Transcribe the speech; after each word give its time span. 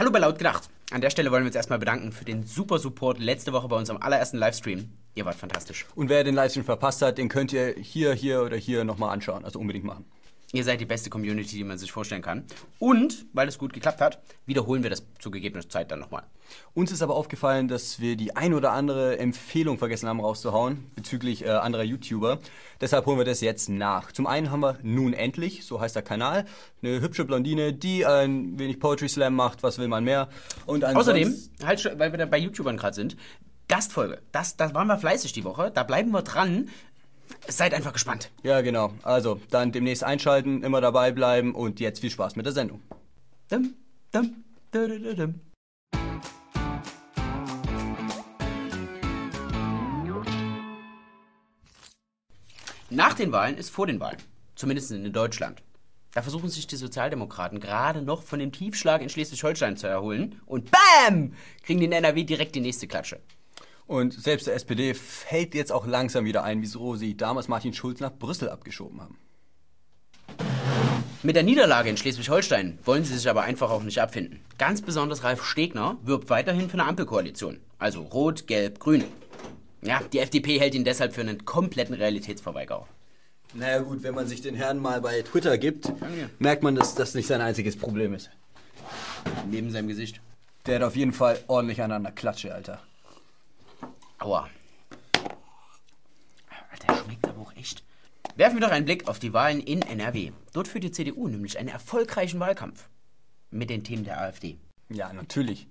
Hallo 0.00 0.10
bei 0.10 0.18
Laut 0.18 0.38
gedacht. 0.38 0.70
An 0.92 1.02
der 1.02 1.10
Stelle 1.10 1.30
wollen 1.30 1.42
wir 1.42 1.48
uns 1.48 1.56
erstmal 1.56 1.78
bedanken 1.78 2.10
für 2.10 2.24
den 2.24 2.42
super 2.42 2.78
Support 2.78 3.18
letzte 3.18 3.52
Woche 3.52 3.68
bei 3.68 3.76
unserem 3.76 4.00
allerersten 4.00 4.38
Livestream. 4.38 4.88
Ihr 5.14 5.26
wart 5.26 5.34
fantastisch. 5.34 5.84
Und 5.94 6.08
wer 6.08 6.24
den 6.24 6.34
Livestream 6.34 6.64
verpasst 6.64 7.02
hat, 7.02 7.18
den 7.18 7.28
könnt 7.28 7.52
ihr 7.52 7.74
hier, 7.78 8.14
hier 8.14 8.40
oder 8.40 8.56
hier 8.56 8.84
nochmal 8.84 9.10
anschauen. 9.10 9.44
Also 9.44 9.58
unbedingt 9.58 9.84
machen. 9.84 10.06
Ihr 10.52 10.64
seid 10.64 10.80
die 10.80 10.86
beste 10.86 11.10
Community, 11.10 11.56
die 11.56 11.64
man 11.64 11.78
sich 11.78 11.92
vorstellen 11.92 12.22
kann. 12.22 12.44
Und, 12.80 13.26
weil 13.32 13.46
es 13.46 13.56
gut 13.56 13.72
geklappt 13.72 14.00
hat, 14.00 14.20
wiederholen 14.46 14.82
wir 14.82 14.90
das 14.90 15.04
zu 15.20 15.30
gegebener 15.30 15.68
Zeit 15.68 15.92
dann 15.92 16.00
nochmal. 16.00 16.24
Uns 16.74 16.90
ist 16.90 17.02
aber 17.02 17.14
aufgefallen, 17.14 17.68
dass 17.68 18.00
wir 18.00 18.16
die 18.16 18.34
ein 18.34 18.52
oder 18.52 18.72
andere 18.72 19.18
Empfehlung 19.18 19.78
vergessen 19.78 20.08
haben 20.08 20.18
rauszuhauen 20.18 20.90
bezüglich 20.96 21.44
äh, 21.44 21.50
anderer 21.50 21.84
YouTuber. 21.84 22.40
Deshalb 22.80 23.06
holen 23.06 23.18
wir 23.18 23.24
das 23.24 23.40
jetzt 23.40 23.68
nach. 23.68 24.10
Zum 24.10 24.26
einen 24.26 24.50
haben 24.50 24.60
wir 24.60 24.76
nun 24.82 25.12
endlich, 25.12 25.64
so 25.64 25.80
heißt 25.80 25.94
der 25.94 26.02
Kanal, 26.02 26.46
eine 26.82 27.00
hübsche 27.00 27.24
Blondine, 27.24 27.72
die 27.72 28.04
ein 28.04 28.58
wenig 28.58 28.80
Poetry 28.80 29.08
Slam 29.08 29.36
macht. 29.36 29.62
Was 29.62 29.78
will 29.78 29.86
man 29.86 30.02
mehr? 30.02 30.28
Und 30.66 30.84
Außerdem, 30.84 31.32
halt, 31.64 31.84
weil 31.96 32.12
wir 32.12 32.18
da 32.18 32.26
bei 32.26 32.38
YouTubern 32.38 32.76
gerade 32.76 32.96
sind, 32.96 33.16
Gastfolge. 33.70 34.20
Das, 34.32 34.56
das 34.56 34.74
waren 34.74 34.88
wir 34.88 34.98
fleißig 34.98 35.32
die 35.32 35.44
Woche. 35.44 35.70
Da 35.72 35.84
bleiben 35.84 36.10
wir 36.10 36.22
dran. 36.22 36.68
Seid 37.48 37.74
einfach 37.74 37.92
gespannt. 37.92 38.30
Ja, 38.42 38.60
genau. 38.60 38.92
Also, 39.02 39.40
dann 39.50 39.72
demnächst 39.72 40.04
einschalten, 40.04 40.62
immer 40.62 40.80
dabei 40.80 41.12
bleiben 41.12 41.54
und 41.54 41.80
jetzt 41.80 42.00
viel 42.00 42.10
Spaß 42.10 42.36
mit 42.36 42.46
der 42.46 42.52
Sendung. 42.52 42.80
Dum, 43.48 43.74
dum, 44.12 44.44
dum, 44.72 45.40
Nach 52.92 53.14
den 53.14 53.30
Wahlen 53.30 53.56
ist 53.56 53.70
vor 53.70 53.86
den 53.86 54.00
Wahlen. 54.00 54.18
Zumindest 54.56 54.90
in 54.90 55.12
Deutschland. 55.12 55.62
Da 56.12 56.22
versuchen 56.22 56.48
sich 56.48 56.66
die 56.66 56.76
Sozialdemokraten 56.76 57.60
gerade 57.60 58.02
noch 58.02 58.24
von 58.24 58.40
dem 58.40 58.50
Tiefschlag 58.50 59.00
in 59.00 59.08
Schleswig-Holstein 59.08 59.76
zu 59.76 59.86
erholen. 59.86 60.40
Und 60.44 60.72
BAM! 60.72 61.34
Kriegen 61.62 61.78
die 61.78 61.86
in 61.86 61.92
NRW 61.92 62.24
direkt 62.24 62.56
die 62.56 62.60
nächste 62.60 62.88
Klatsche. 62.88 63.20
Und 63.90 64.12
selbst 64.12 64.46
der 64.46 64.54
SPD 64.54 64.94
fällt 64.94 65.52
jetzt 65.52 65.72
auch 65.72 65.84
langsam 65.84 66.24
wieder 66.24 66.44
ein, 66.44 66.62
wieso 66.62 66.94
sie 66.94 67.16
damals 67.16 67.48
Martin 67.48 67.74
Schulz 67.74 67.98
nach 67.98 68.12
Brüssel 68.16 68.48
abgeschoben 68.48 69.00
haben. 69.00 69.18
Mit 71.24 71.34
der 71.34 71.42
Niederlage 71.42 71.90
in 71.90 71.96
Schleswig-Holstein 71.96 72.78
wollen 72.84 73.02
sie 73.02 73.16
sich 73.16 73.28
aber 73.28 73.42
einfach 73.42 73.68
auch 73.68 73.82
nicht 73.82 74.00
abfinden. 74.00 74.42
Ganz 74.58 74.80
besonders 74.80 75.24
Ralf 75.24 75.42
Stegner 75.42 75.98
wirbt 76.04 76.30
weiterhin 76.30 76.70
für 76.70 76.74
eine 76.74 76.86
Ampelkoalition. 76.86 77.58
Also 77.80 78.02
Rot, 78.02 78.46
Gelb, 78.46 78.78
Grün. 78.78 79.02
Ja, 79.82 80.00
die 80.12 80.20
FDP 80.20 80.60
hält 80.60 80.76
ihn 80.76 80.84
deshalb 80.84 81.12
für 81.12 81.22
einen 81.22 81.44
kompletten 81.44 81.96
Realitätsverweigerer. 81.96 82.86
Naja 83.54 83.80
gut, 83.80 84.04
wenn 84.04 84.14
man 84.14 84.28
sich 84.28 84.40
den 84.40 84.54
Herrn 84.54 84.78
mal 84.78 85.00
bei 85.00 85.20
Twitter 85.22 85.58
gibt, 85.58 85.92
merkt 86.38 86.62
man, 86.62 86.76
dass 86.76 86.94
das 86.94 87.16
nicht 87.16 87.26
sein 87.26 87.40
einziges 87.40 87.76
Problem 87.76 88.14
ist. 88.14 88.30
Neben 89.50 89.72
seinem 89.72 89.88
Gesicht. 89.88 90.20
Der 90.66 90.76
hat 90.76 90.84
auf 90.84 90.94
jeden 90.94 91.12
Fall 91.12 91.40
ordentlich 91.48 91.82
aneinander 91.82 92.12
Klatsche, 92.12 92.54
Alter. 92.54 92.80
Aua. 94.20 94.48
Der 96.86 96.96
schmeckt 96.96 97.26
aber 97.26 97.40
auch 97.40 97.56
echt. 97.56 97.82
Werfen 98.36 98.56
wir 98.56 98.66
doch 98.66 98.72
einen 98.72 98.84
Blick 98.84 99.08
auf 99.08 99.18
die 99.18 99.32
Wahlen 99.32 99.60
in 99.60 99.82
NRW. 99.82 100.32
Dort 100.52 100.68
führt 100.68 100.84
die 100.84 100.90
CDU 100.90 101.26
nämlich 101.26 101.58
einen 101.58 101.68
erfolgreichen 101.68 102.38
Wahlkampf. 102.38 102.88
Mit 103.50 103.70
den 103.70 103.82
Themen 103.82 104.04
der 104.04 104.20
AfD. 104.20 104.58
Ja, 104.90 105.12
natürlich. 105.12 105.66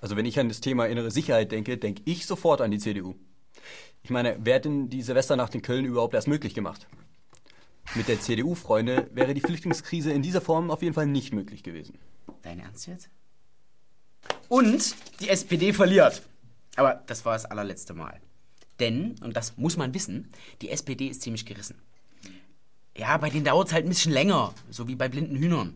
Also 0.00 0.16
wenn 0.16 0.26
ich 0.26 0.38
an 0.38 0.48
das 0.48 0.60
Thema 0.60 0.86
innere 0.86 1.10
Sicherheit 1.10 1.52
denke, 1.52 1.78
denke 1.78 2.02
ich 2.04 2.26
sofort 2.26 2.60
an 2.60 2.70
die 2.70 2.78
CDU. 2.78 3.14
Ich 4.02 4.10
meine, 4.10 4.36
wer 4.40 4.56
hat 4.56 4.66
denn 4.66 4.88
die 4.90 5.02
Silvesternacht 5.02 5.54
in 5.54 5.62
Köln 5.62 5.84
überhaupt 5.84 6.14
erst 6.14 6.28
möglich 6.28 6.54
gemacht? 6.54 6.86
Mit 7.94 8.08
der 8.08 8.20
CDU, 8.20 8.54
Freunde, 8.54 9.08
wäre 9.12 9.32
die 9.32 9.40
Flüchtlingskrise 9.40 10.12
in 10.12 10.22
dieser 10.22 10.40
Form 10.42 10.70
auf 10.70 10.82
jeden 10.82 10.94
Fall 10.94 11.06
nicht 11.06 11.32
möglich 11.32 11.62
gewesen. 11.62 11.98
Dein 12.42 12.60
Ernst 12.60 12.86
jetzt? 12.86 13.08
Und 14.48 14.94
die 15.20 15.28
SPD 15.28 15.72
verliert. 15.72 16.22
Aber 16.76 17.02
das 17.06 17.24
war 17.24 17.32
das 17.32 17.46
allerletzte 17.46 17.94
Mal. 17.94 18.20
Denn, 18.78 19.16
und 19.22 19.36
das 19.36 19.56
muss 19.56 19.76
man 19.76 19.94
wissen, 19.94 20.30
die 20.60 20.70
SPD 20.70 21.08
ist 21.08 21.22
ziemlich 21.22 21.46
gerissen. 21.46 21.80
Ja, 22.96 23.16
bei 23.16 23.30
denen 23.30 23.44
dauert 23.44 23.68
es 23.68 23.74
halt 23.74 23.86
ein 23.86 23.90
bisschen 23.90 24.12
länger, 24.12 24.54
so 24.70 24.88
wie 24.88 24.94
bei 24.94 25.08
blinden 25.08 25.36
Hühnern. 25.36 25.74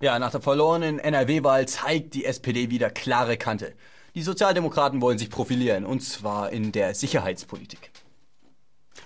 Ja, 0.00 0.18
nach 0.18 0.30
der 0.30 0.40
verlorenen 0.40 0.98
NRW-Wahl 0.98 1.66
zeigt 1.66 2.14
die 2.14 2.24
SPD 2.24 2.70
wieder 2.70 2.90
klare 2.90 3.36
Kante. 3.36 3.72
Die 4.14 4.22
Sozialdemokraten 4.22 5.00
wollen 5.00 5.18
sich 5.18 5.30
profilieren, 5.30 5.84
und 5.84 6.00
zwar 6.00 6.50
in 6.50 6.72
der 6.72 6.94
Sicherheitspolitik. 6.94 7.90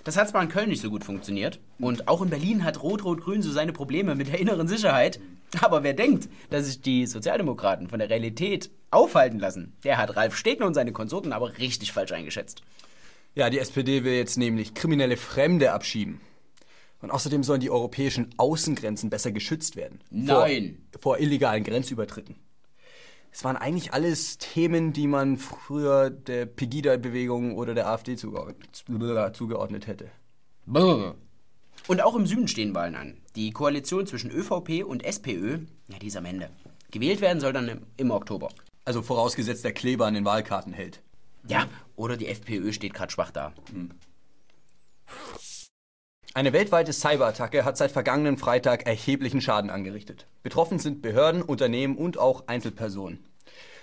Das 0.03 0.17
hat 0.17 0.29
zwar 0.29 0.43
in 0.43 0.49
Köln 0.49 0.69
nicht 0.69 0.81
so 0.81 0.89
gut 0.89 1.03
funktioniert, 1.03 1.59
und 1.79 2.07
auch 2.07 2.21
in 2.21 2.29
Berlin 2.29 2.63
hat 2.63 2.81
Rot-Rot-Grün 2.81 3.41
so 3.41 3.51
seine 3.51 3.73
Probleme 3.73 4.15
mit 4.15 4.27
der 4.27 4.39
inneren 4.39 4.67
Sicherheit, 4.67 5.19
aber 5.61 5.83
wer 5.83 5.93
denkt, 5.93 6.29
dass 6.49 6.65
sich 6.65 6.81
die 6.81 7.05
Sozialdemokraten 7.05 7.87
von 7.87 7.99
der 7.99 8.09
Realität 8.09 8.69
aufhalten 8.93 9.39
lassen, 9.39 9.73
der 9.83 9.97
hat 9.97 10.15
Ralf 10.15 10.35
Stegner 10.35 10.65
und 10.67 10.73
seine 10.73 10.91
Konsorten 10.91 11.33
aber 11.33 11.57
richtig 11.57 11.91
falsch 11.91 12.11
eingeschätzt. 12.11 12.61
Ja, 13.35 13.49
die 13.49 13.59
SPD 13.59 14.03
will 14.03 14.13
jetzt 14.13 14.37
nämlich 14.37 14.73
kriminelle 14.73 15.17
Fremde 15.17 15.73
abschieben. 15.73 16.21
Und 17.01 17.11
außerdem 17.11 17.43
sollen 17.43 17.59
die 17.59 17.69
europäischen 17.69 18.33
Außengrenzen 18.37 19.09
besser 19.09 19.31
geschützt 19.31 19.75
werden. 19.75 19.99
Nein. 20.09 20.85
Vor, 20.93 21.01
vor 21.01 21.19
illegalen 21.19 21.63
Grenzübertritten. 21.63 22.35
Es 23.29 23.43
waren 23.43 23.57
eigentlich 23.57 23.93
alles 23.93 24.37
Themen, 24.37 24.93
die 24.93 25.07
man 25.07 25.37
früher 25.37 26.11
der 26.11 26.45
Pegida-Bewegung 26.45 27.57
oder 27.57 27.73
der 27.73 27.87
AfD 27.89 28.15
zugeordnet 28.15 29.87
hätte. 29.87 30.11
Und 31.87 32.01
auch 32.01 32.15
im 32.15 32.27
Süden 32.27 32.47
stehen 32.47 32.75
Wahlen 32.75 32.95
an. 32.95 33.17
Die 33.35 33.51
Koalition 33.51 34.05
zwischen 34.05 34.31
ÖVP 34.31 34.85
und 34.85 35.03
SPÖ, 35.03 35.57
ja, 35.89 35.99
die 35.99 36.07
ist 36.07 36.15
am 36.15 36.25
Ende. 36.25 36.49
Gewählt 36.91 37.21
werden 37.21 37.39
soll 37.39 37.51
dann 37.51 37.81
im 37.97 38.11
Oktober. 38.11 38.49
Also 38.85 39.01
vorausgesetzt, 39.01 39.63
der 39.63 39.73
Kleber 39.73 40.05
an 40.05 40.13
den 40.13 40.25
Wahlkarten 40.25 40.73
hält. 40.73 41.01
Ja, 41.47 41.67
oder 41.95 42.17
die 42.17 42.27
FPÖ 42.27 42.73
steht 42.73 42.93
gerade 42.93 43.11
schwach 43.11 43.31
da. 43.31 43.53
Hm. 43.71 43.91
Eine 46.35 46.51
weltweite 46.51 46.93
Cyberattacke 46.93 47.63
hat 47.63 47.77
seit 47.77 47.91
vergangenen 47.91 48.37
Freitag 48.37 48.87
erheblichen 48.87 49.39
Schaden 49.39 49.69
angerichtet. 49.69 50.25
Betroffen 50.41 50.79
sind 50.79 51.03
Behörden, 51.03 51.43
Unternehmen 51.43 51.95
und 51.95 52.17
auch 52.17 52.47
Einzelpersonen. 52.47 53.23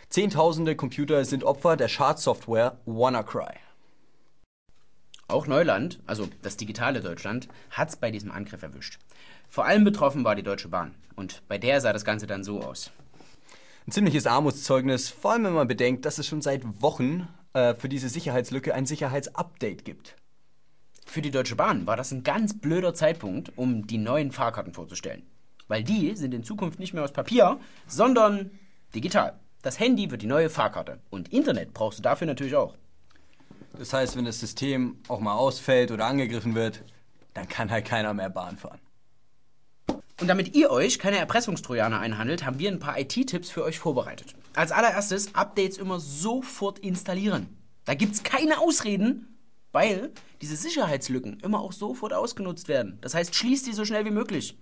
Zehntausende 0.08 0.74
Computer 0.74 1.24
sind 1.24 1.44
Opfer 1.44 1.76
der 1.76 1.86
Schadsoftware 1.86 2.78
WannaCry. 2.86 3.54
Auch 5.28 5.46
Neuland, 5.46 6.00
also 6.06 6.28
das 6.42 6.56
digitale 6.56 7.00
Deutschland, 7.00 7.46
hat 7.70 7.90
es 7.90 7.96
bei 7.96 8.10
diesem 8.10 8.32
Angriff 8.32 8.62
erwischt. 8.62 8.98
Vor 9.48 9.64
allem 9.64 9.84
betroffen 9.84 10.24
war 10.24 10.34
die 10.34 10.42
Deutsche 10.42 10.68
Bahn. 10.68 10.96
Und 11.14 11.46
bei 11.46 11.58
der 11.58 11.80
sah 11.80 11.92
das 11.92 12.04
Ganze 12.04 12.26
dann 12.26 12.42
so 12.42 12.60
aus. 12.60 12.90
Ein 13.90 13.94
ziemliches 13.94 14.28
Armutszeugnis, 14.28 15.10
vor 15.10 15.32
allem 15.32 15.42
wenn 15.42 15.52
man 15.52 15.66
bedenkt, 15.66 16.04
dass 16.04 16.18
es 16.18 16.26
schon 16.28 16.42
seit 16.42 16.80
Wochen 16.80 17.26
äh, 17.54 17.74
für 17.74 17.88
diese 17.88 18.08
Sicherheitslücke 18.08 18.72
ein 18.72 18.86
Sicherheitsupdate 18.86 19.84
gibt. 19.84 20.14
Für 21.06 21.20
die 21.22 21.32
Deutsche 21.32 21.56
Bahn 21.56 21.88
war 21.88 21.96
das 21.96 22.12
ein 22.12 22.22
ganz 22.22 22.56
blöder 22.56 22.94
Zeitpunkt, 22.94 23.50
um 23.58 23.88
die 23.88 23.98
neuen 23.98 24.30
Fahrkarten 24.30 24.74
vorzustellen. 24.74 25.26
Weil 25.66 25.82
die 25.82 26.14
sind 26.14 26.32
in 26.34 26.44
Zukunft 26.44 26.78
nicht 26.78 26.94
mehr 26.94 27.02
aus 27.02 27.10
Papier, 27.10 27.58
sondern 27.88 28.52
digital. 28.94 29.40
Das 29.60 29.80
Handy 29.80 30.08
wird 30.12 30.22
die 30.22 30.28
neue 30.28 30.50
Fahrkarte. 30.50 31.00
Und 31.10 31.32
Internet 31.32 31.74
brauchst 31.74 31.98
du 31.98 32.02
dafür 32.04 32.28
natürlich 32.28 32.54
auch. 32.54 32.76
Das 33.76 33.92
heißt, 33.92 34.16
wenn 34.16 34.24
das 34.24 34.38
System 34.38 34.98
auch 35.08 35.18
mal 35.18 35.34
ausfällt 35.34 35.90
oder 35.90 36.06
angegriffen 36.06 36.54
wird, 36.54 36.84
dann 37.34 37.48
kann 37.48 37.72
halt 37.72 37.86
keiner 37.86 38.14
mehr 38.14 38.30
Bahn 38.30 38.56
fahren. 38.56 38.78
Und 40.20 40.28
damit 40.28 40.54
ihr 40.54 40.70
euch 40.70 40.98
keine 40.98 41.16
Erpressungstrojaner 41.16 41.98
einhandelt, 41.98 42.44
haben 42.44 42.58
wir 42.58 42.70
ein 42.70 42.78
paar 42.78 42.98
IT-Tipps 42.98 43.50
für 43.50 43.64
euch 43.64 43.78
vorbereitet. 43.78 44.34
Als 44.54 44.70
allererstes 44.70 45.34
Updates 45.34 45.78
immer 45.78 45.98
sofort 45.98 46.78
installieren. 46.78 47.56
Da 47.86 47.94
gibt 47.94 48.14
es 48.14 48.22
keine 48.22 48.58
Ausreden, 48.58 49.38
weil 49.72 50.10
diese 50.42 50.56
Sicherheitslücken 50.56 51.40
immer 51.40 51.60
auch 51.60 51.72
sofort 51.72 52.12
ausgenutzt 52.12 52.68
werden. 52.68 52.98
Das 53.00 53.14
heißt, 53.14 53.34
schließt 53.34 53.66
die 53.66 53.72
so 53.72 53.86
schnell 53.86 54.04
wie 54.04 54.10
möglich. 54.10 54.58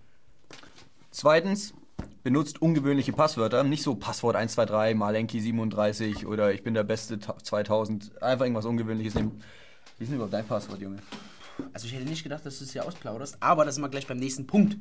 Zweitens, 1.10 1.74
benutzt 2.22 2.62
ungewöhnliche 2.62 3.12
Passwörter. 3.12 3.64
Nicht 3.64 3.82
so 3.82 3.96
Passwort 3.96 4.36
123, 4.36 4.96
Malenki37 4.96 6.26
oder 6.26 6.52
ich 6.52 6.62
bin 6.62 6.74
der 6.74 6.84
Beste 6.84 7.18
2000. 7.18 8.22
Einfach 8.22 8.44
irgendwas 8.44 8.66
Ungewöhnliches 8.66 9.14
nehmen. 9.14 9.42
Wie 9.96 10.04
ist 10.04 10.10
denn 10.10 10.16
überhaupt 10.16 10.34
dein 10.34 10.46
Passwort, 10.46 10.80
Junge? 10.80 10.98
Also 11.72 11.86
ich 11.86 11.94
hätte 11.94 12.04
nicht 12.04 12.22
gedacht, 12.22 12.44
dass 12.44 12.58
du 12.58 12.64
es 12.64 12.72
hier 12.72 12.84
ausplauderst, 12.84 13.38
aber 13.40 13.64
das 13.64 13.74
sind 13.76 13.84
wir 13.84 13.88
gleich 13.88 14.06
beim 14.06 14.18
nächsten 14.18 14.46
Punkt. 14.46 14.76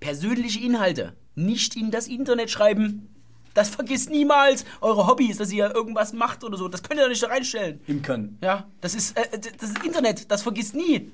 Persönliche 0.00 0.60
Inhalte. 0.60 1.14
Nicht 1.34 1.76
in 1.76 1.90
das 1.90 2.08
Internet 2.08 2.50
schreiben. 2.50 3.08
Das 3.54 3.68
vergisst 3.68 4.10
niemals 4.10 4.64
eure 4.80 5.06
Hobbys, 5.06 5.36
dass 5.36 5.52
ihr 5.52 5.74
irgendwas 5.74 6.12
macht 6.12 6.42
oder 6.42 6.56
so. 6.56 6.68
Das 6.68 6.82
könnt 6.82 6.98
ihr 6.98 7.04
doch 7.04 7.10
nicht 7.10 7.22
da 7.22 7.28
reinstellen. 7.28 7.80
Imkern. 7.86 8.38
Ja, 8.42 8.70
das 8.80 8.94
ist, 8.94 9.16
äh, 9.16 9.38
das 9.38 9.70
ist 9.70 9.84
Internet. 9.84 10.30
Das 10.30 10.42
vergisst 10.42 10.74
nie. 10.74 11.12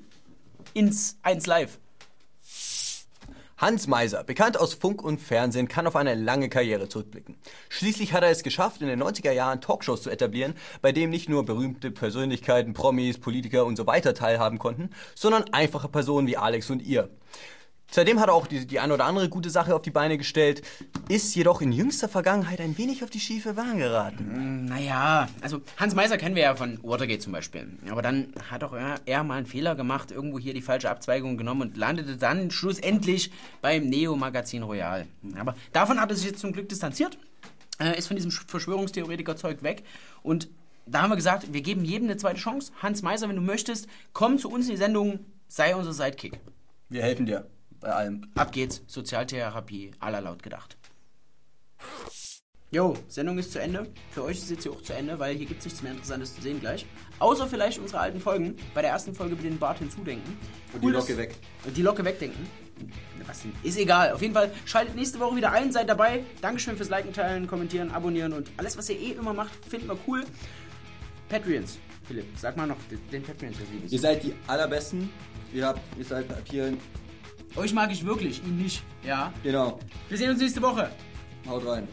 Ins 0.75 1.19
1 1.23 1.47
Live. 1.47 1.79
Hans 3.59 3.89
Meiser, 3.89 4.23
bekannt 4.23 4.57
aus 4.57 4.75
Funk 4.75 5.03
und 5.03 5.21
Fernsehen, 5.21 5.67
kann 5.67 5.89
auf 5.89 5.97
eine 5.97 6.15
lange 6.15 6.49
Karriere 6.49 6.89
zurückblicken. 6.89 7.35
Schließlich 7.69 8.13
hat 8.13 8.23
er 8.23 8.31
es 8.31 8.45
geschafft, 8.45 8.83
in 8.83 8.87
den 8.87 9.03
90er 9.03 9.33
Jahren 9.33 9.61
Talkshows 9.61 10.03
zu 10.03 10.11
etablieren, 10.11 10.55
bei 10.81 10.93
denen 10.93 11.11
nicht 11.11 11.29
nur 11.29 11.45
berühmte 11.45 11.91
Persönlichkeiten, 11.91 12.73
Promis, 12.73 13.19
Politiker 13.19 13.67
und 13.67 13.75
so 13.75 13.85
weiter 13.89 14.15
teilhaben 14.15 14.61
konnten, 14.61 14.91
sondern 15.17 15.53
einfache 15.53 15.89
Personen 15.89 16.29
wie 16.29 16.37
Alex 16.37 16.71
und 16.71 16.83
ihr. 16.83 17.11
Seitdem 17.91 18.21
hat 18.21 18.29
er 18.29 18.35
auch 18.35 18.47
die, 18.47 18.67
die 18.67 18.81
ein 18.81 18.93
oder 18.93 19.07
andere 19.07 19.31
gute 19.31 19.49
Sache 19.49 19.75
auf 19.75 19.81
die 19.81 19.91
Beine 19.91 20.19
gestellt, 20.19 20.63
ist 21.09 21.35
jedoch 21.35 21.63
in 21.63 21.73
jüngster 21.73 22.07
Vergangenheit 22.09 22.61
ein 22.61 22.77
wenig 22.77 23.03
auf 23.03 23.09
die 23.09 23.19
schiefe 23.19 23.55
Bahn 23.55 23.79
geraten. 23.79 24.67
Naja, 24.67 25.27
also 25.41 25.63
Hans 25.79 25.95
Meiser 25.95 26.19
kennen 26.19 26.35
wir 26.35 26.43
ja 26.43 26.55
von 26.55 26.79
Watergate 26.83 27.21
zum 27.21 27.33
Beispiel. 27.33 27.67
Aber 27.91 28.03
dann 28.03 28.35
hat 28.51 28.63
auch 28.63 28.75
er, 28.75 29.01
er 29.07 29.25
mal 29.25 29.39
einen 29.39 29.47
Fehler 29.47 29.75
gemacht, 29.75 30.11
irgendwo 30.11 30.39
hier 30.39 30.53
die 30.53 30.61
falsche 30.61 30.91
Abzweigung 30.91 31.39
genommen 31.39 31.63
und 31.63 31.77
landete 31.79 32.19
dann 32.19 32.51
schlussendlich 32.51 33.33
beim 33.63 33.89
Neo-Magazin 33.89 34.65
Royal. 34.65 35.07
Aber 35.39 35.55
davon 35.73 35.99
hat 35.99 36.11
er 36.11 36.17
sich 36.17 36.27
jetzt 36.27 36.41
zum 36.41 36.53
Glück 36.53 36.69
distanziert, 36.69 37.17
äh, 37.81 37.97
ist 37.97 38.09
von 38.09 38.17
diesem 38.17 38.31
Verschwörungstheoretiker-Zeug 38.31 39.63
weg 39.63 39.83
und 40.23 40.49
da 40.85 41.03
haben 41.03 41.11
wir 41.11 41.17
gesagt, 41.17 41.53
wir 41.53 41.61
geben 41.61 41.85
jedem 41.85 42.09
eine 42.09 42.17
zweite 42.17 42.41
Chance. 42.41 42.73
Hans 42.83 43.03
Meiser, 43.03 43.29
wenn 43.29 43.37
du 43.37 43.43
möchtest, 43.43 43.89
komm 44.13 44.39
zu 44.39 44.51
uns 44.51 44.67
in 44.67 44.73
die 44.73 44.79
Sendung, 44.79 45.21
sei 45.47 45.75
unser 45.75 45.93
Sidekick. 45.93 46.41
Wir 46.89 47.03
helfen 47.03 47.27
dir 47.27 47.47
bei 47.81 47.89
allem. 47.89 48.31
Ab 48.35 48.53
geht's, 48.53 48.83
Sozialtherapie, 48.87 49.93
aller 50.01 50.21
laut 50.21 50.43
gedacht. 50.43 50.77
Jo, 52.71 52.95
Sendung 53.09 53.39
ist 53.39 53.53
zu 53.53 53.61
Ende. 53.61 53.87
Für 54.11 54.25
euch 54.25 54.37
ist 54.37 54.51
jetzt 54.51 54.65
hier 54.65 54.73
auch 54.73 54.83
zu 54.83 54.93
Ende, 54.93 55.19
weil 55.19 55.35
hier 55.35 55.47
gibt 55.47 55.61
es 55.61 55.65
nichts 55.65 55.83
mehr 55.83 55.93
Interessantes 55.93 56.35
zu 56.35 56.43
sehen 56.43 56.61
gleich. 56.61 56.85
Außer 57.19 57.47
vielleicht 57.47 57.79
unsere 57.79 58.01
alten 58.01 58.21
Folgen. 58.21 58.57
Bei 58.75 58.83
der 58.83 58.91
ersten 58.91 59.15
Folge 59.15 59.37
bitte 59.37 59.49
den 59.49 59.59
Bart 59.59 59.79
hinzudenken. 59.79 60.37
Und 60.75 60.85
die 60.85 60.89
Locke 60.89 61.17
weg. 61.17 61.35
Und 61.65 61.75
die 61.75 61.81
Locke 61.81 62.05
wegdenken. 62.05 62.47
Was 63.27 63.41
denn? 63.41 63.55
Ist 63.63 63.79
egal. 63.79 64.13
Auf 64.13 64.21
jeden 64.21 64.35
Fall 64.35 64.53
schaltet 64.67 64.97
nächste 64.97 65.19
Woche 65.19 65.37
wieder 65.37 65.51
ein, 65.51 65.73
seid 65.73 65.89
dabei. 65.89 66.25
Dankeschön 66.43 66.77
fürs 66.77 66.91
Liken, 66.91 67.15
Teilen, 67.15 67.47
Kommentieren, 67.47 67.91
Abonnieren 67.91 68.35
und 68.35 68.51
alles, 68.59 68.77
was 68.77 68.91
ihr 68.91 69.01
eh 69.01 69.13
immer 69.13 69.33
macht, 69.33 69.65
finden 69.65 69.89
wir 69.89 69.99
cool. 70.07 70.25
Patreons. 71.31 71.79
Philipp, 72.07 72.27
sag 72.37 72.57
mal 72.57 72.67
noch 72.67 72.77
den 73.11 73.23
Patreons, 73.23 73.57
ist. 73.85 73.93
Ihr 73.93 73.99
seid 73.99 74.23
die 74.23 74.35
allerbesten. 74.47 75.11
Ihr 75.53 75.67
habt, 75.67 75.81
ihr 75.99 76.05
seid 76.05 76.31
ab 76.31 76.43
hier. 76.51 76.75
Euch 77.57 77.73
mag 77.73 77.91
ich 77.91 78.05
wirklich, 78.05 78.43
ihn 78.45 78.59
nicht. 78.59 78.83
Ja. 79.05 79.33
Genau. 79.43 79.79
Wir 80.09 80.19
sehen 80.19 80.31
uns 80.31 80.41
nächste 80.41 80.63
Woche. 80.63 80.91
Haut 81.49 81.67
rein. 81.67 81.89